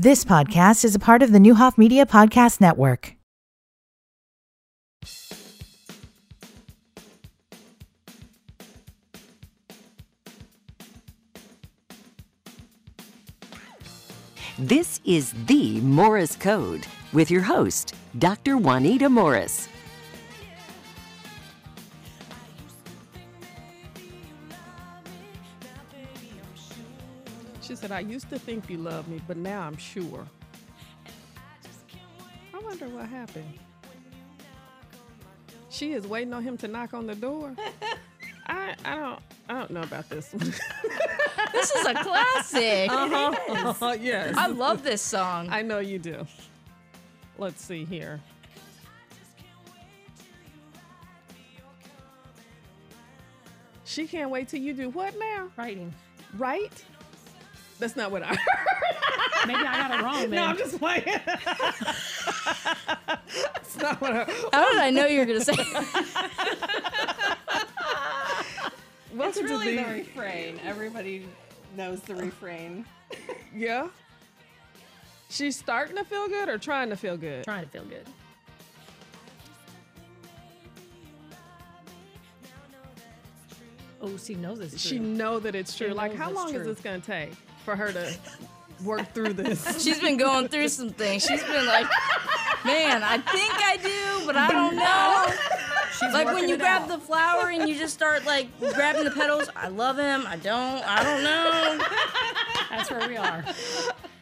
[0.00, 3.16] This podcast is a part of the Neuhoff Media Podcast Network.
[14.56, 18.56] This is the Morris Code with your host, Dr.
[18.56, 19.68] Juanita Morris.
[27.68, 30.26] She said, I used to think you loved me, but now I'm sure.
[32.54, 33.58] I wonder what happened.
[35.68, 37.54] She is waiting on him to knock on the door.
[38.46, 39.20] I, I don't
[39.50, 40.54] I don't know about this one.
[41.52, 42.90] This is a classic.
[42.90, 43.96] uh-huh.
[44.00, 44.34] yes.
[44.36, 45.48] I love this song.
[45.50, 46.26] I know you do.
[47.36, 48.20] Let's see here.
[53.84, 55.48] She can't wait till you do what now?
[55.56, 55.94] Writing.
[56.36, 56.72] Right?
[57.78, 58.38] That's not what I heard.
[59.46, 60.30] Maybe I got it wrong, man.
[60.30, 60.44] No.
[60.44, 61.04] I'm just playing.
[63.44, 65.54] That's not what I How did I know you were going to say
[69.14, 70.60] Welcome It's really to the the, refrain.
[70.64, 71.26] Everybody
[71.76, 72.84] knows the refrain.
[73.54, 73.88] Yeah.
[75.30, 77.44] She's starting to feel good or trying to feel good?
[77.44, 78.06] Trying to feel good.
[84.00, 84.80] Oh, she knows this.
[84.80, 85.88] She know that it's true.
[85.88, 87.32] She like, how it's long is this gonna take
[87.64, 88.14] for her to
[88.84, 89.82] work through this?
[89.84, 91.24] She's been going through some things.
[91.24, 91.86] She's been like,
[92.64, 95.26] man, I think I do, but I don't know.
[95.98, 96.88] She's Like when you grab out.
[96.88, 99.48] the flower and you just start like grabbing the petals.
[99.56, 100.24] I love him.
[100.26, 100.82] I don't.
[100.86, 101.84] I don't know.
[102.70, 103.44] That's where we are.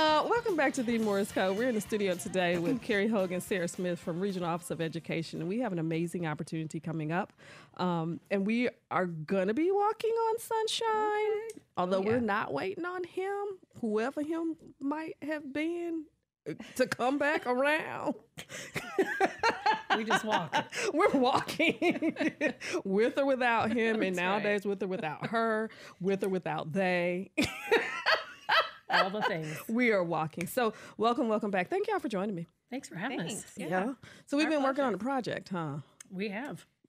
[0.00, 1.56] Uh, welcome back to the Morris Code.
[1.56, 5.40] We're in the studio today with Carrie Hogue, Sarah Smith from Regional Office of Education,
[5.40, 7.32] and we have an amazing opportunity coming up.
[7.78, 13.58] Um, and we are gonna be walking on sunshine, although we're not waiting on him,
[13.80, 16.04] whoever him might have been,
[16.48, 18.14] uh, to come back around.
[19.96, 20.54] We just walk.
[20.94, 22.14] We're walking
[22.84, 25.70] with or without him, and nowadays with or without her,
[26.00, 27.32] with or without they.
[29.02, 29.56] All the things.
[29.68, 30.46] we are walking.
[30.46, 31.68] So, welcome, welcome back.
[31.68, 32.48] Thank y'all for joining me.
[32.70, 33.26] Thanks for having us.
[33.26, 33.52] Thanks.
[33.56, 33.92] Yeah.
[34.26, 35.76] So, we've been working on a project, huh?
[36.10, 36.66] We have.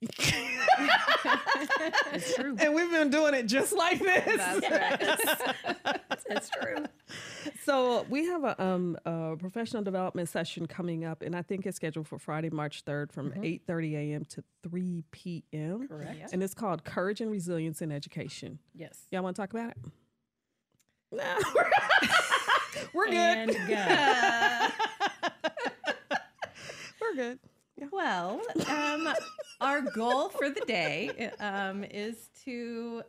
[2.12, 2.56] it's true.
[2.58, 4.36] And we've been doing it just like this.
[4.36, 6.00] That's right.
[6.30, 6.84] It's true.
[7.64, 11.76] So we have a, um, a professional development session coming up, and I think it's
[11.76, 14.24] scheduled for Friday, March third, from eight thirty a.m.
[14.26, 15.88] to three p.m.
[15.88, 16.32] Correct.
[16.32, 18.60] And it's called Courage and Resilience in Education.
[18.74, 19.06] Yes.
[19.10, 19.76] Y'all want to talk about it?
[21.12, 21.36] No,
[22.94, 23.14] we're good.
[23.14, 24.68] And go.
[27.00, 27.38] We're good.
[27.90, 29.08] Well, um,
[29.60, 33.02] our goal for the day um, is to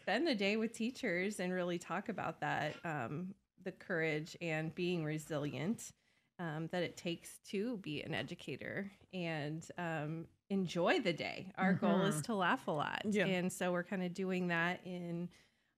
[0.00, 5.04] spend a day with teachers and really talk about that um, the courage and being
[5.04, 5.92] resilient
[6.38, 11.52] um, that it takes to be an educator and um, enjoy the day.
[11.56, 13.02] Our goal is to laugh a lot.
[13.04, 13.26] Yeah.
[13.26, 15.28] And so we're kind of doing that in.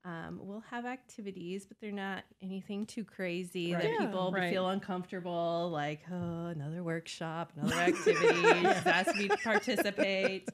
[0.08, 3.82] Um, we'll have activities, but they're not anything too crazy Right.
[3.82, 4.48] that Yeah, people right.
[4.48, 5.68] feel uncomfortable.
[5.70, 8.62] Like, oh, another workshop, another activity.
[8.62, 10.48] Just ask me to participate.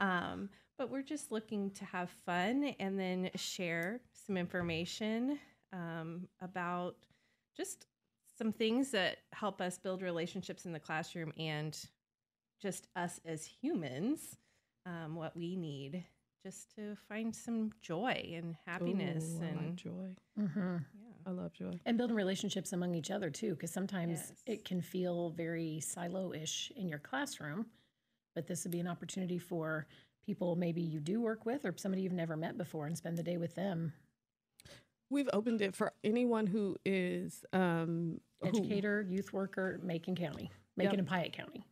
[0.00, 0.48] Um,
[0.78, 5.38] but we're just looking to have fun and then share some information
[5.72, 6.96] um, about
[7.56, 7.86] just
[8.36, 11.78] some things that help us build relationships in the classroom and
[12.60, 14.36] just us as humans,
[14.86, 16.04] um, what we need
[16.42, 20.16] just to find some joy and happiness Ooh, I like and joy.
[20.36, 20.76] hmm
[21.26, 21.78] I love joy.
[21.84, 24.42] And building relationships among each other too, because sometimes Yes.
[24.46, 27.66] it can feel very silo-ish in your classroom.
[28.34, 29.86] But this would be an opportunity for
[30.24, 33.22] people maybe you do work with or somebody you've never met before and spend the
[33.22, 33.92] day with them.
[35.10, 40.98] We've opened it for anyone who is um, who- Educator, youth worker, Macon County, Macon
[40.98, 40.98] Yep.
[41.00, 41.64] and Piatt County.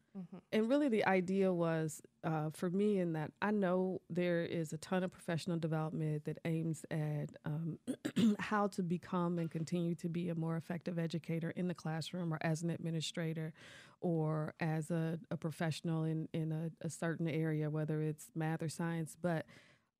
[0.52, 4.78] And really the idea was uh, for me in that I know there is a
[4.78, 7.78] ton of professional development that aims at um,
[8.40, 12.38] how to become and continue to be a more effective educator in the classroom or
[12.42, 13.52] as an administrator
[14.00, 18.68] or as a, a professional in, in a, a certain area, whether it's math or
[18.68, 19.16] science.
[19.20, 19.46] But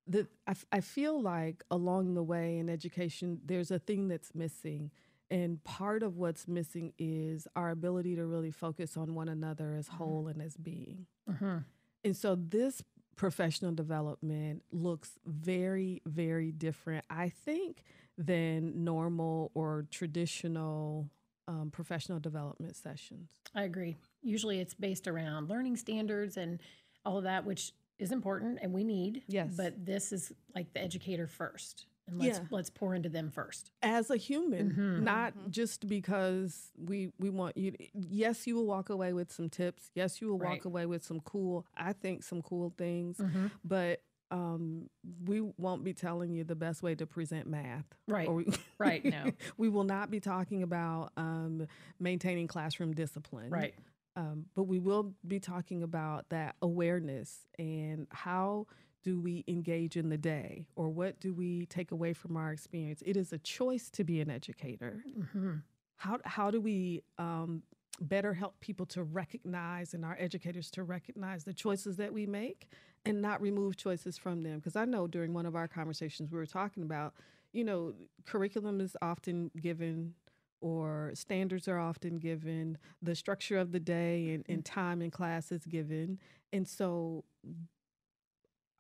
[0.07, 4.35] the, I, f- I feel like along the way in education, there's a thing that's
[4.35, 4.91] missing.
[5.31, 9.89] And part of what's missing is our ability to really focus on one another as
[9.89, 11.07] whole and as being.
[11.29, 11.59] Mm-hmm.
[12.05, 12.83] And so this
[13.17, 17.83] professional development looks very, very different, I think,
[18.17, 21.11] than normal or traditional
[21.49, 23.29] um, professional development sessions.
[23.55, 23.97] I agree.
[24.23, 26.61] Usually it's based around learning standards and
[27.05, 29.23] all of that, which is important and we need.
[29.27, 29.55] Yes.
[29.57, 31.87] But this is like the educator first.
[32.09, 32.45] And let's Yeah.
[32.51, 33.71] let's pour into them first.
[33.83, 35.03] as a human, Mhm.
[35.03, 37.73] not just because we we want you.
[37.73, 39.91] To, yes, you will walk away with some tips.
[39.95, 40.51] Yes, you will Right.
[40.51, 41.67] walk away with some cool.
[41.77, 43.47] I think some cool things, Mm-hmm.
[43.65, 44.91] but um,
[45.25, 47.87] we won't be telling you the best way to present math.
[48.09, 48.27] Right.
[48.27, 49.31] Or we, Right, no.
[49.57, 51.69] we will not be talking about um,
[52.01, 53.51] maintaining classroom discipline.
[53.51, 53.75] Right.
[54.17, 58.67] Um, but we will be talking about that awareness and how
[59.07, 63.05] do we engage in the day or what do we take away from our experience?
[63.07, 65.05] It is a choice to be an educator.
[65.17, 65.53] Mm-hmm.
[65.95, 67.63] How, how do we um,
[68.01, 72.67] better help people to recognize and our educators to recognize the choices that we make
[73.05, 74.57] and not remove choices from them?
[74.57, 77.15] Because I know during one of our conversations we were talking about,
[77.53, 77.95] you know,
[78.25, 80.15] curriculum is often given
[80.61, 85.53] or standards are often given, the structure of the day and, and time in class
[85.53, 86.19] is given.
[86.53, 87.23] And so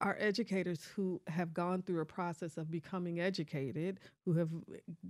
[0.01, 4.51] our educators who have gone through a process of becoming educated, who have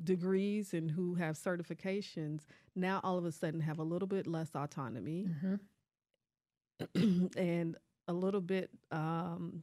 [0.05, 2.43] degrees and who have certifications,
[2.77, 5.29] now all of a sudden have a little bit less autonomy
[6.94, 7.27] Mm-hmm.
[7.38, 7.77] and
[8.09, 9.62] a little bit um,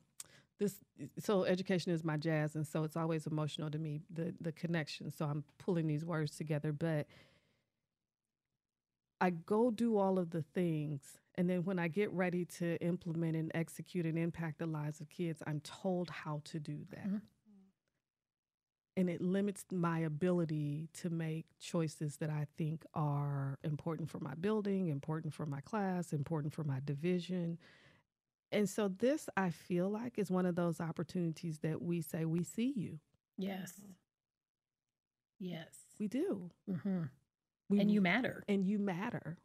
[0.60, 0.75] this
[1.20, 5.12] so education is my jazz and so it's always emotional to me the the connection
[5.12, 7.08] so i'm pulling these words together but
[9.25, 11.02] i go do all of the things
[11.36, 15.10] and then when i get ready to implement and execute and impact the lives of
[15.10, 17.22] kids i'm told how to do that Mhm.
[18.96, 24.36] and it limits my ability to make choices that i think are important for my
[24.36, 27.58] building important for my class important for my division
[28.52, 32.44] and so this I feel like is one of those opportunities that we say we
[32.44, 33.00] see you.
[33.36, 33.81] Yes.
[35.40, 35.76] Yes.
[36.00, 36.52] We do.
[36.69, 37.04] Mm-hmm.
[37.69, 38.44] We, And you matter.
[38.48, 39.38] and you matter.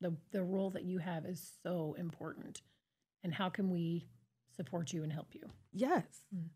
[0.00, 2.62] The the role that you have is so important.
[3.24, 4.06] And how can we
[4.56, 5.42] support you and help you?
[5.72, 6.04] Yes.
[6.34, 6.48] Mm.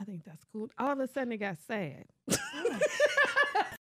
[0.00, 0.70] I think that's cool.
[0.78, 2.04] All of a sudden it got sad.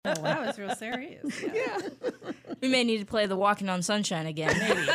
[0.07, 1.43] Oh, that was real serious.
[1.43, 1.53] Yeah.
[1.55, 2.11] yeah.
[2.61, 4.87] We may need to play the Walking on Sunshine again, maybe.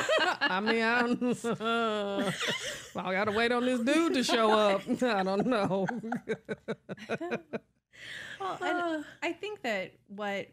[0.41, 4.81] I mean, I don't, well, I gotta wait on this dude to show up.
[5.03, 5.87] I don't know.
[8.59, 10.47] Well, and I think that what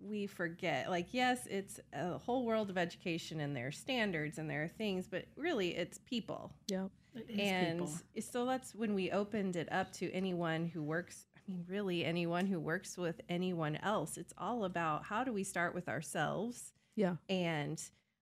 [0.00, 4.50] we forget, like, yes, it's a whole world of education and there are standards and
[4.50, 6.52] there are things, but really it's people.
[6.68, 6.86] yeah.
[7.14, 7.92] It is and people.
[8.22, 12.46] so that's when we opened it up to anyone who works i mean really anyone
[12.46, 17.16] who works with anyone else it's all about how do we start with ourselves Yeah.
[17.28, 17.78] and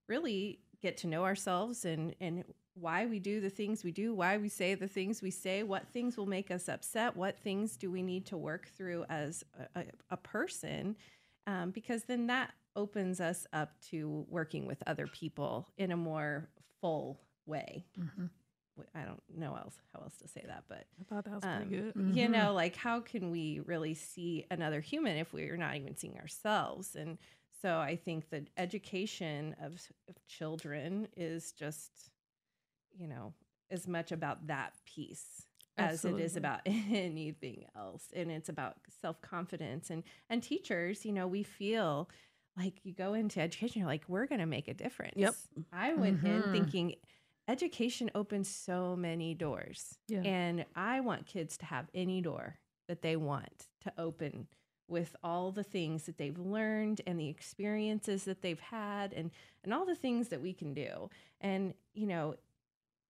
[0.09, 2.43] really get to know ourselves and and
[2.81, 5.87] why we do the things we do why we say the things we say what
[5.89, 9.45] things will make us upset what things do we need to work through as
[9.75, 10.97] a, a, person
[11.47, 16.49] um, because then that opens us up to working with other people in a more
[16.81, 18.31] full way Mhm.
[18.77, 21.45] w- I don't know else how else to say that, but I thought that was
[21.45, 22.17] um, pretty good.
[22.17, 22.31] you Mhm.
[22.31, 26.97] know, like how can we really see another human if we're not even seeing ourselves?
[26.97, 27.19] And
[27.61, 29.73] so I think the education of,
[30.09, 32.11] of children is just,
[32.97, 33.33] you know,
[33.71, 35.47] as much about that piece
[35.77, 38.09] as it is about anything else.
[38.15, 41.05] And it's about self confidence and and teachers.
[41.05, 42.09] You know, we feel
[42.57, 45.15] like you go into education, you're like, we're going to make a difference.
[45.17, 45.35] Yep.
[45.73, 46.53] I went in Mhm.
[46.53, 46.95] thinking
[47.49, 49.99] education opens so many doors.
[50.09, 50.21] Yeah.
[50.23, 52.59] And I want kids to have any door
[52.89, 54.49] that they want to open
[54.89, 59.31] with all the things that they've learned and the experiences that they've had and
[59.63, 61.09] and all the things that we can do.
[61.41, 62.35] And you know,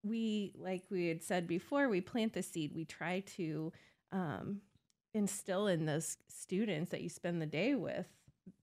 [0.03, 2.73] we like we had said before, we plant the seed.
[2.75, 3.71] We try to
[4.11, 4.61] um,
[5.13, 8.07] instill in those students that you spend the day with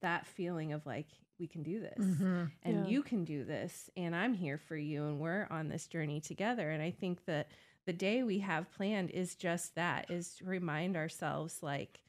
[0.00, 1.06] that feeling of like
[1.38, 2.50] we can do this Mhm.
[2.64, 2.86] and Yeah.
[2.90, 6.68] you can do this and i'm here for you and we're on this journey together
[6.70, 7.48] and i think that
[7.86, 12.00] the day we have planned is just that is to remind ourselves like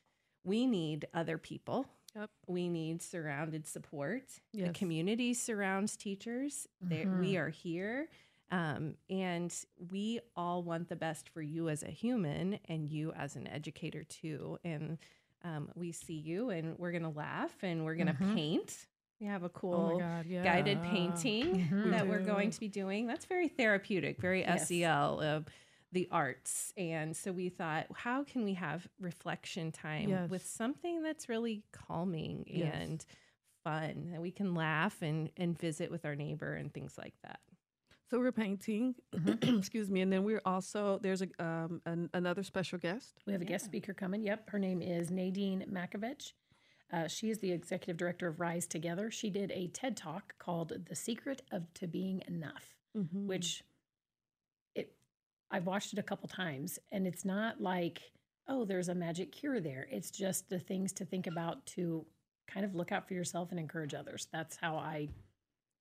[0.44, 2.30] we need other people Yep.
[2.48, 8.10] we need surrounded support the community surrounds teachers they, we are here
[8.52, 9.54] um, and
[9.92, 14.04] we all want the best for you as a human and you as an educator
[14.04, 14.98] too and
[15.44, 18.34] um, we see you and we're gonna laugh and we're gonna Mhm.
[18.36, 18.88] paint
[19.22, 20.26] we have a Oh cool my God.
[20.28, 20.44] Yeah.
[20.44, 21.92] guided painting Mhm.
[21.92, 23.06] that we're going to be doing.
[23.06, 24.70] That's very therapeutic, very Yes.
[24.70, 25.46] SEL of
[25.92, 26.72] the arts.
[26.78, 32.46] And so we thought, how can we have reflection time with something that's really calming
[32.48, 32.76] Yes.
[32.76, 33.06] and
[33.66, 37.42] fun that we can laugh and, and visit with our neighbor and things like that.
[38.10, 38.96] So we're painting,
[39.44, 43.20] excuse me, and then we're also there's a um an, another special guest.
[43.28, 44.24] We have a guest speaker coming.
[44.24, 44.50] Yep.
[44.50, 46.34] Her name is Nadine Makovich.
[46.92, 49.12] Uh, she is the executive director of Rise Together.
[49.12, 52.74] She did a TED talk called The Secret of To Being Enough,
[53.28, 53.64] which
[54.74, 54.96] it
[55.52, 58.02] I've watched it a couple times and it's not like
[58.48, 59.88] oh, there's a magic cure there.
[59.92, 62.08] It's just the things to think about to
[62.48, 64.28] kind of look out for yourself and encourage others.
[64.34, 65.10] That's how I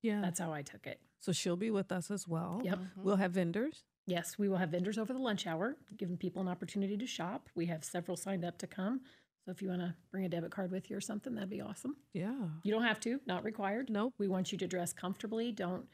[0.01, 0.21] Yeah.
[0.21, 0.99] that's how I took it.
[1.19, 2.61] so she'll be with us as well.
[2.63, 2.75] Yep.
[2.75, 3.03] Mm-hmm.
[3.03, 3.83] We'll have vendors.
[4.05, 7.47] Yes, we will have vendors over the lunch hour, giving people an opportunity to shop.
[7.55, 9.01] We have several signed up to come.
[9.45, 11.61] So if you want to bring a debit card with you or something, that'd be
[11.61, 11.95] awesome.
[12.13, 12.33] Yeah.
[12.63, 13.89] You don't have to, not required.
[13.89, 14.13] Nope.
[14.17, 15.51] We want you to dress comfortably.
[15.51, 15.85] Don't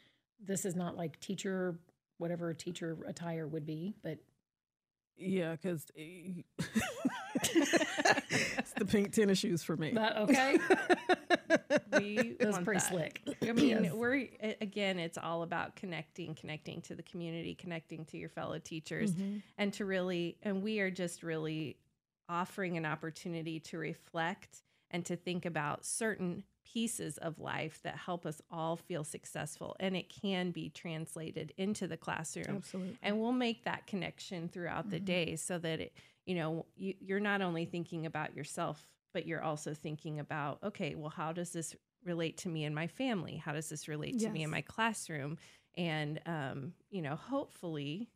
[0.43, 1.79] this is not like teacher
[2.17, 4.17] whatever teacher attire would be, but
[5.17, 6.43] Yeah, because it's
[8.77, 9.91] the pink tennis shoes for me.
[9.93, 10.57] but okay.
[11.97, 12.89] We That was pretty that.
[12.89, 13.21] slick.
[13.41, 13.93] I mean, Yes.
[13.93, 14.27] we're
[14.61, 19.37] again, it's all about connecting, connecting to the community, connecting to your fellow teachers, Mm-hmm.
[19.57, 21.77] and to really, and we are just really
[22.27, 28.25] offering an opportunity to reflect and to think about certain pieces of life that help
[28.25, 32.57] us all feel successful, and it can be translated into the classroom.
[32.57, 32.97] Absolutely.
[33.01, 35.93] And we'll make that connection throughout the day so that it,
[36.25, 40.95] you know, you, you're not only thinking about yourself, but you're also thinking about, okay,
[40.95, 43.37] well, how does this relate to me and my family?
[43.37, 45.37] How does this relate to me in my classroom?
[45.75, 48.09] And, um, you know, hopefully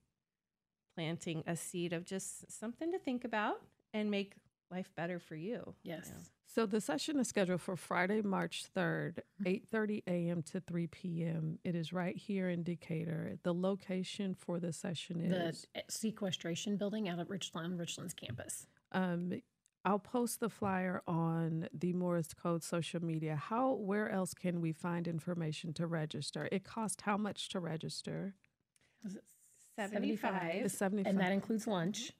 [0.96, 3.62] planting a seed of just something to think about
[3.94, 4.34] and make
[4.72, 5.76] life better for you.
[5.84, 6.10] you Yes.
[6.10, 6.22] know.
[6.48, 10.42] So the session is scheduled for Friday, March 3rd, 8:30 a.m.
[10.44, 11.60] to 3 p.m.
[11.64, 13.38] It is right here in Decatur.
[13.44, 18.68] The location for the session is The sequestration building out at Richland, Richland's campus.
[18.92, 19.42] um
[19.86, 23.36] I'll post the flyer on the Morris Code social media.
[23.38, 26.50] How where else can we find information to register?
[26.52, 28.34] It costs how much to register?
[29.04, 29.24] Was it
[29.78, 30.66] 75.
[30.66, 31.10] It's 75.
[31.12, 32.12] And that includes lunch.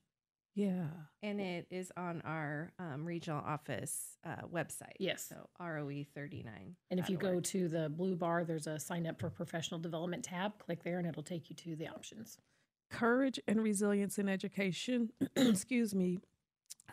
[0.56, 0.88] Yeah.
[1.24, 4.96] And it is on our um, regional office uh, website.
[5.00, 5.26] Yes.
[5.28, 6.76] So E ROE 39.
[6.92, 10.24] And if you go to the blue bar, there's a sign up for professional development
[10.26, 10.58] tab.
[10.60, 12.38] Click there and it'll take you to the options.
[12.90, 16.20] courage and resilience in education excuse me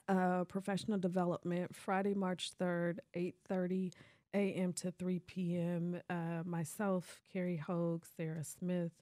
[0.08, 3.92] uh, professional development friday march 3rd 8.30
[4.34, 8.92] a.m to 3 p.m uh, myself carrie hogue sarah smith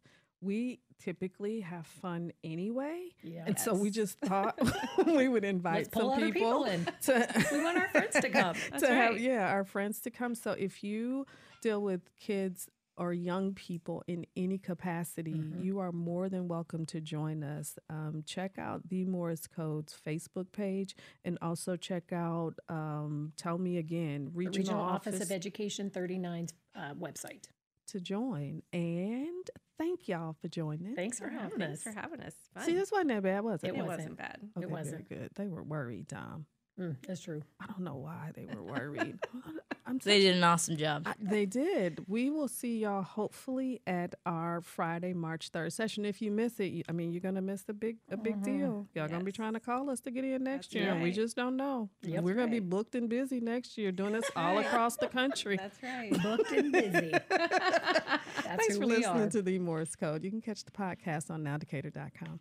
[0.44, 3.44] we typically have fun anyway Yeah.
[3.46, 4.58] and so we just thought
[5.06, 6.84] we would invite Let's pull some other people people, in.
[7.02, 8.56] to We want our friends to come.
[8.78, 11.26] to have yeah our friends to come so if you
[11.62, 15.62] deal with kids or young people in any capacity Mm-hmm.
[15.64, 20.52] you are more than welcome to join us um, check out the morris codes facebook
[20.52, 25.90] page and also check out um, tell me again regional, Regional office, Office of Education
[25.90, 27.46] 39's uh, website.
[27.88, 31.92] To join and thank y'all for joining Thanks for having thanks us.
[31.94, 32.34] for having us.
[32.54, 32.64] Fun.
[32.64, 33.98] see this wasn't that bad was it It it wasn't.
[33.98, 34.38] wasn't bad.
[34.56, 35.08] okay, wasn't.
[35.08, 36.46] very good they were worried tom
[36.78, 37.40] Mm, that's true.
[37.60, 39.16] i don't know why they were worried
[39.86, 41.02] i'm They did an awesome job.
[41.06, 42.04] I- they did.
[42.08, 46.04] We will see y'all hopefully at our Friday, March third session.
[46.04, 48.86] If you miss it, you, I mean, you're gonna miss the big a big deal.
[48.94, 51.12] Y'all gonna be trying to call us to get in next That's year, and we
[51.12, 51.90] just don't know.
[52.02, 52.24] Yep.
[52.24, 55.58] We're gonna be booked and busy next year, doing this all across the country.
[55.58, 56.10] That's right.
[56.22, 57.12] Booked and busy.
[57.30, 59.30] Thanks for listening are.
[59.30, 60.24] to the Morris Code.
[60.24, 62.40] You can catch the podcast on nowdecatur.com.